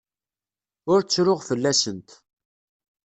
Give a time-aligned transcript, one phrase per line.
[0.91, 2.09] Ur ttruɣ fell-asent.